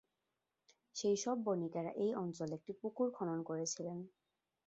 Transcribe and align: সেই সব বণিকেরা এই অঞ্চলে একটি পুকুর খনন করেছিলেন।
সেই 0.95 1.17
সব 1.17 1.37
বণিকেরা 1.45 1.91
এই 2.03 2.11
অঞ্চলে 2.15 2.53
একটি 2.55 2.71
পুকুর 2.81 3.07
খনন 3.13 3.39
করেছিলেন। 3.43 3.97